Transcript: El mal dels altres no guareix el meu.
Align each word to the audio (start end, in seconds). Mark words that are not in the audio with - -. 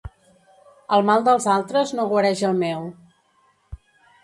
El 0.97 1.05
mal 1.09 1.27
dels 1.27 1.45
altres 1.57 1.93
no 1.99 2.07
guareix 2.15 2.43
el 2.51 2.59
meu. 2.65 2.91